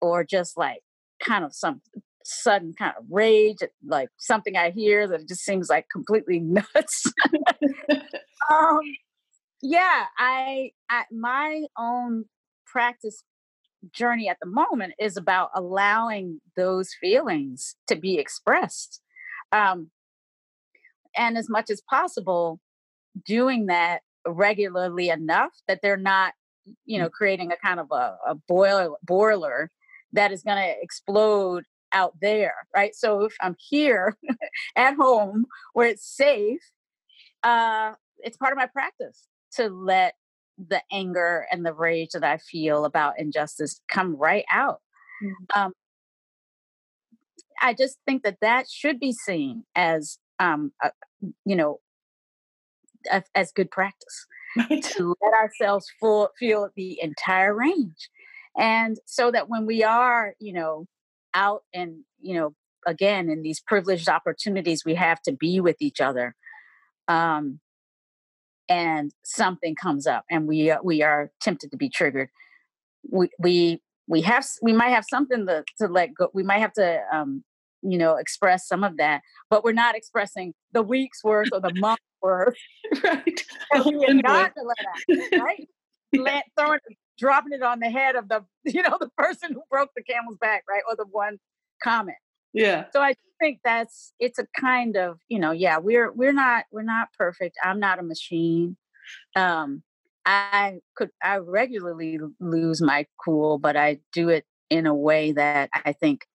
[0.00, 0.80] or just like
[1.22, 1.80] kind of some
[2.24, 7.12] sudden kind of rage like something i hear that just seems like completely nuts.
[8.50, 8.80] Um
[9.62, 12.24] yeah I, I my own
[12.66, 13.22] practice
[13.92, 19.00] journey at the moment is about allowing those feelings to be expressed
[19.52, 19.90] um,
[21.16, 22.60] and as much as possible
[23.26, 26.34] doing that regularly enough that they're not
[26.84, 29.70] you know creating a kind of a, a boiler boiler
[30.12, 32.94] that is going to explode out there right?
[32.94, 34.16] So if i'm here
[34.76, 36.60] at home where it's safe
[37.42, 40.14] uh it's part of my practice to let
[40.68, 44.80] the anger and the rage that I feel about injustice come right out.
[45.22, 45.60] Mm-hmm.
[45.60, 45.72] Um,
[47.62, 50.90] I just think that that should be seen as, um, a,
[51.44, 51.80] you know,
[53.10, 54.26] a, as good practice
[54.68, 58.10] to let ourselves full, feel the entire range,
[58.58, 60.86] and so that when we are, you know,
[61.34, 62.54] out and you know,
[62.86, 66.34] again in these privileged opportunities we have to be with each other,
[67.08, 67.60] um,
[68.70, 72.30] and something comes up and we uh, we are tempted to be triggered.
[73.10, 76.72] We we we have we might have something to, to let go we might have
[76.74, 77.44] to um
[77.82, 81.72] you know express some of that but we're not expressing the week's worth or the
[81.78, 82.56] month's worth.
[83.02, 83.40] Right.
[83.72, 85.68] And we are not to let out, right?
[86.12, 86.80] Let, throwing
[87.20, 90.38] dropping it on the head of the you know the person who broke the camel's
[90.38, 91.38] back right or the one
[91.80, 92.16] comment
[92.52, 96.64] yeah so i think that's it's a kind of you know yeah we're we're not
[96.72, 98.76] we're not perfect i'm not a machine
[99.36, 99.82] um
[100.26, 105.70] i could i regularly lose my cool but i do it in a way that
[105.84, 106.26] i think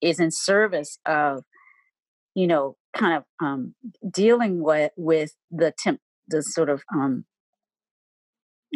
[0.00, 1.42] is in service of
[2.34, 3.74] you know kind of um
[4.10, 7.24] dealing with with the temp the sort of um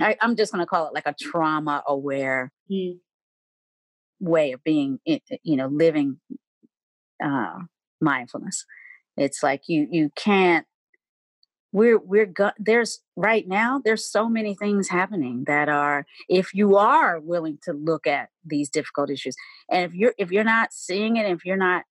[0.00, 2.98] I, am just going to call it like a trauma aware mm.
[4.20, 6.18] way of being, you know, living
[7.24, 7.60] uh,
[8.00, 8.64] mindfulness.
[9.16, 10.66] It's like you you can't.
[11.72, 16.76] We're we're go- there's right now there's so many things happening that are if you
[16.76, 19.34] are willing to look at these difficult issues
[19.68, 21.82] and if you're if you're not seeing it if you're not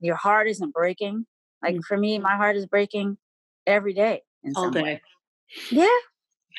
[0.00, 1.24] your heart isn't breaking
[1.62, 1.80] like mm-hmm.
[1.88, 3.16] for me my heart is breaking
[3.66, 4.82] every day in all some day.
[4.82, 5.02] way
[5.70, 5.86] yeah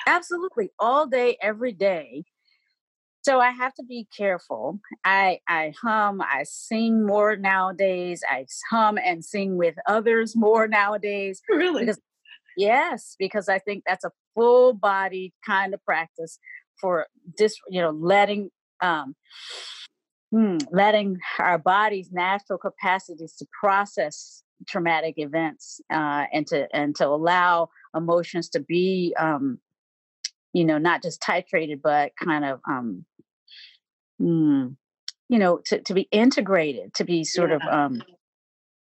[0.08, 2.24] absolutely all day every day
[3.24, 4.80] so i have to be careful.
[5.04, 8.24] I i hum i sing more nowadays.
[8.30, 11.86] I hum and sing with others more nowadays really?
[11.86, 12.00] because,
[12.58, 16.38] yes because i think that's a full body kind of practice
[16.80, 17.08] for
[17.38, 18.50] just you know letting
[18.82, 19.16] um
[20.34, 27.08] hmm, letting our body's natural capacities to process traumatic events uh, and to and to
[27.08, 29.60] allow emotions to be um,
[30.54, 33.06] you know not just titrated but kind of um,
[34.24, 34.76] mm,
[35.30, 37.58] you know, to, to be integrated, to be sort yeah.
[37.58, 38.04] of, um,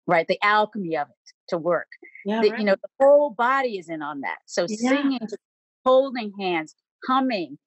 [0.07, 1.89] right, the alchemy of it to work.
[2.25, 2.59] Yeah, the, right.
[2.59, 4.39] You know, the whole body is in on that.
[4.47, 4.91] So yeah.
[4.91, 5.21] singing,
[5.85, 6.75] holding hands,
[7.07, 7.59] humming,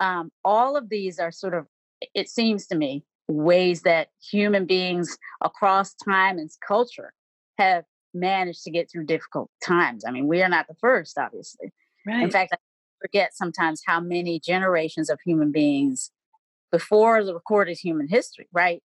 [0.00, 1.66] um, all of these are sort of,
[2.14, 7.12] it seems to me, ways that human beings across time and culture
[7.58, 10.04] have managed to get through difficult times.
[10.06, 11.72] I mean, we are not the first, obviously.
[12.06, 12.22] Right.
[12.22, 12.58] In fact, I
[13.00, 16.10] forget sometimes how many generations of human beings
[16.74, 18.82] before the recorded human history, right?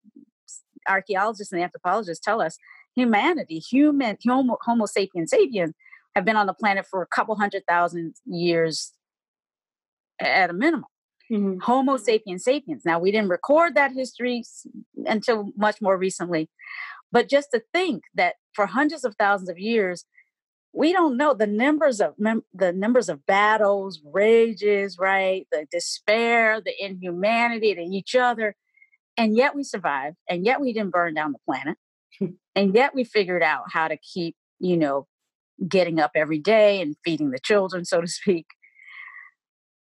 [0.87, 2.59] Archaeologists and anthropologists tell us
[2.95, 5.73] humanity, human, homo, homo sapiens sapiens,
[6.15, 8.93] have been on the planet for a couple hundred thousand years
[10.21, 10.85] at a minimum.
[11.33, 11.61] Mm-hmm.
[11.61, 12.83] Homo sapiens sapiens.
[12.85, 14.45] Now, we didn't record that history
[15.07, 16.51] until much more recently,
[17.11, 20.05] but just to think that for hundreds of thousands of years,
[20.73, 25.47] we don't know the numbers of mem- the numbers of battles, rages, right?
[25.51, 28.55] The despair, the inhumanity to each other,
[29.17, 31.77] and yet we survived, and yet we didn't burn down the planet,
[32.55, 35.07] and yet we figured out how to keep, you know,
[35.67, 38.47] getting up every day and feeding the children, so to speak.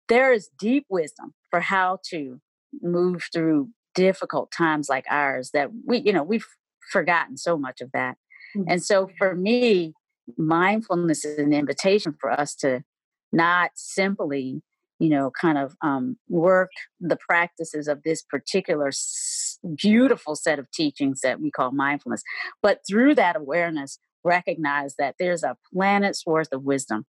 [0.07, 2.41] There is deep wisdom for how to
[2.81, 6.45] move through difficult times like ours that we, you know, we've
[6.91, 8.17] forgotten so much of that.
[8.55, 8.71] Mm-hmm.
[8.71, 9.93] And so for me,
[10.37, 12.83] mindfulness is an invitation for us to
[13.31, 14.61] not simply
[14.99, 20.69] you know kind of um, work the practices of this particular s- beautiful set of
[20.71, 22.23] teachings that we call mindfulness
[22.61, 27.05] but through that awareness recognize that there's a planet's worth of wisdom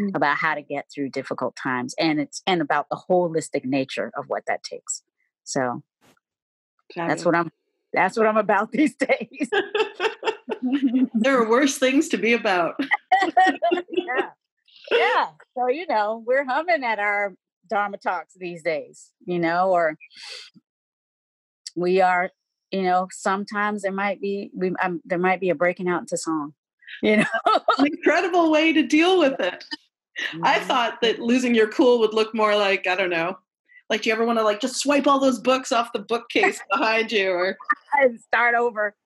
[0.00, 0.16] mm-hmm.
[0.16, 4.24] about how to get through difficult times and it's and about the holistic nature of
[4.28, 5.02] what that takes.
[5.44, 5.82] So
[6.94, 7.50] that's what i'm
[7.92, 9.50] that's what i'm about these days
[11.14, 12.78] there are worse things to be about.
[13.90, 14.30] yeah.
[14.90, 15.26] Yeah.
[15.56, 17.34] So, you know, we're humming at our
[17.68, 19.96] Dharma talks these days, you know, or
[21.74, 22.30] we are,
[22.70, 26.16] you know, sometimes there might be, we, um, there might be a breaking out into
[26.16, 26.54] song,
[27.02, 27.24] you know.
[27.78, 29.64] An incredible way to deal with it.
[30.32, 30.44] Mm-hmm.
[30.44, 33.36] I thought that losing your cool would look more like, I don't know,
[33.88, 36.60] like do you ever want to like just swipe all those books off the bookcase
[36.70, 37.56] behind you or
[38.18, 38.94] start over.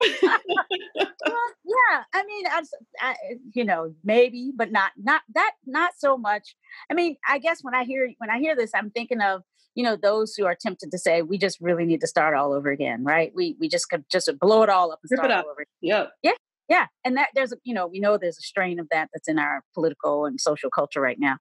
[1.27, 2.63] Well, yeah i mean I,
[3.01, 3.15] I, uh,
[3.53, 6.57] you know maybe but not not that not so much.
[6.91, 9.43] I mean i guess when i hear when i hear this i'm thinking of
[9.75, 12.53] you know those who are tempted to say we just really need to start all
[12.53, 13.33] over again right?
[13.35, 15.65] We we just could just blow it all up and start all over.
[15.81, 16.33] Yeah yeah
[16.69, 19.29] yeah and that there's a you know we know there's a strain of that that's
[19.29, 21.37] in our political and social culture right now.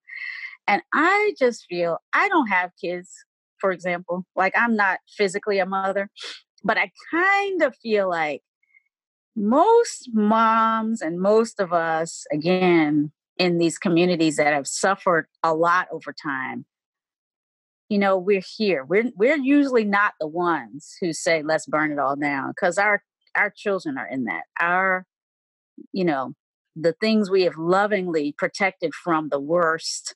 [0.67, 3.25] And i just feel i don't have kids
[3.59, 4.25] for example.
[4.35, 6.09] Like I'm not physically a mother,
[6.63, 8.41] but I kind of feel like
[9.35, 15.87] most moms and most of us, again, in these communities that have suffered a lot
[15.93, 16.65] over time,
[17.87, 18.83] you know, we're here.
[18.83, 23.01] We're we're usually not the ones who say, let's burn it all down, because our
[23.35, 24.43] our children are in that.
[24.59, 25.05] Our,
[25.93, 26.33] you know,
[26.75, 30.15] the things we have lovingly protected from the worst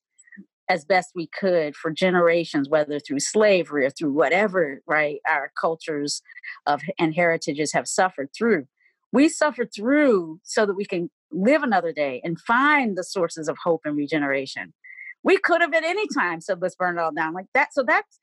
[0.70, 6.22] as best we could for generations, whether through slavery or through whatever, right, our cultures
[6.66, 8.66] of and heritages have suffered through.
[9.12, 13.58] We suffered through so that we can live another day and find the sources of
[13.64, 14.74] hope and regeneration.
[15.24, 17.74] We could have at any time said, let's burn it all down like that.
[17.74, 18.20] So that's,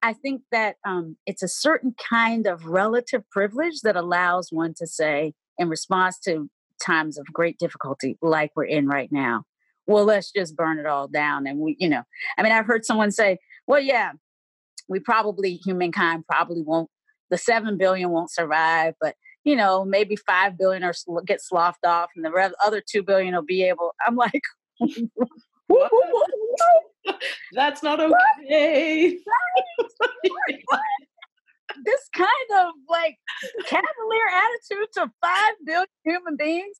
[0.00, 4.86] I think that um, it's a certain kind of relative privilege that allows one to
[4.86, 6.48] say, in response to
[6.80, 9.42] times of great difficulty like we're in right now,
[9.88, 11.46] well, let's just burn it all down.
[11.46, 12.02] And we, you know,
[12.36, 14.12] I mean, I've heard someone say, well, yeah,
[14.86, 16.90] we probably, humankind probably won't,
[17.30, 19.14] the 7 billion won't survive, but,
[19.44, 20.92] you know, maybe 5 billion or
[21.26, 24.42] get sloughed off and the other 2 billion will be able, I'm like,
[27.52, 29.18] that's not okay.
[31.84, 32.28] this kind
[32.58, 33.18] of like
[33.66, 36.76] cavalier attitude to 5 billion human beings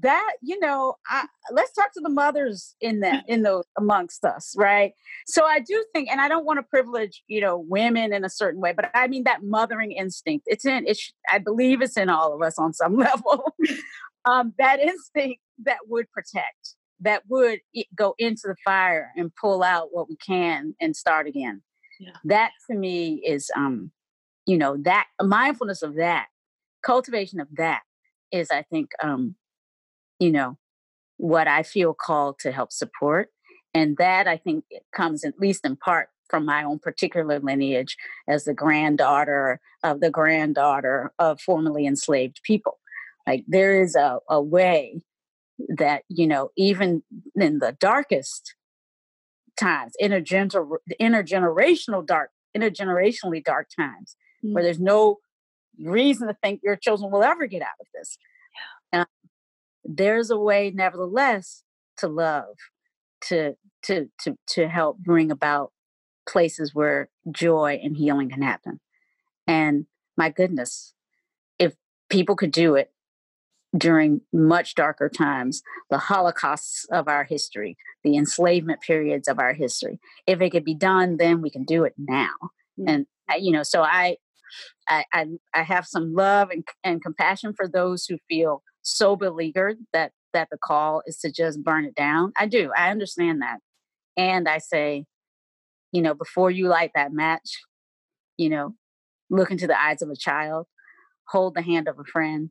[0.00, 4.54] that you know I, let's talk to the mothers in that in those amongst us
[4.56, 4.92] right?
[5.26, 8.30] So i do think and i don't want to privilege you know women in a
[8.30, 10.46] certain way but i mean that mothering instinct.
[10.48, 13.54] It's in it's i believe it's in all of us on some level.
[14.26, 17.60] Um, that instinct that would protect that would
[17.94, 21.62] go into the fire and pull out what we can and start again.
[21.98, 22.12] Yeah.
[22.24, 23.90] that to me is um
[24.46, 26.28] you know that mindfulness of that
[26.82, 27.82] cultivation of that
[28.32, 29.36] is i think um
[30.20, 30.56] you know,
[31.16, 33.30] what I feel called to help support.
[33.74, 34.64] And that I think
[34.94, 37.96] comes at least in part from my own particular lineage
[38.28, 42.78] as the granddaughter of the granddaughter of formerly enslaved people.
[43.26, 45.02] Like there is a, a way
[45.68, 47.02] that, you know, even
[47.34, 48.54] in the darkest
[49.58, 54.54] times, intergener- intergenerational dark, intergenerationally dark times, mm-hmm.
[54.54, 55.18] where there's no
[55.78, 58.16] reason to think your children will ever get out of this.
[59.84, 61.62] There's a way nevertheless
[61.98, 62.56] to love
[63.22, 65.72] to to to to help bring about
[66.28, 68.80] places where joy and healing can happen
[69.46, 70.94] and my goodness
[71.58, 71.74] if
[72.08, 72.92] people could do it
[73.76, 79.98] during much darker times the holocausts of our history the enslavement periods of our history
[80.26, 82.34] if it could be done then we can do it now
[82.78, 82.88] mm-hmm.
[82.88, 83.06] and
[83.38, 84.16] you know so i
[84.88, 89.78] I, I, I have some love and, and compassion for those who feel so beleaguered
[89.92, 92.32] that that the call is to just burn it down.
[92.36, 92.70] I do.
[92.76, 93.58] I understand that.
[94.16, 95.06] And I say,
[95.92, 97.62] you know, before you light that match,
[98.36, 98.74] you know,
[99.28, 100.66] look into the eyes of a child,
[101.28, 102.50] hold the hand of a friend,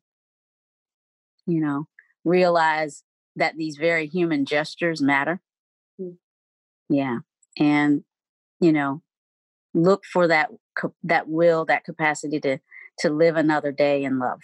[1.45, 1.85] you know,
[2.25, 3.03] realize
[3.35, 5.41] that these very human gestures matter.
[5.99, 6.17] Mm.
[6.89, 7.19] Yeah.
[7.57, 8.03] And,
[8.59, 9.01] you know,
[9.73, 10.49] look for that
[11.03, 12.59] that will, that capacity to
[12.99, 14.41] to live another day in love.